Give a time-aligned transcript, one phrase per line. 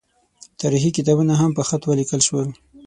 [0.61, 2.47] تاریخي کتابونه هم په خط ولیکل شول.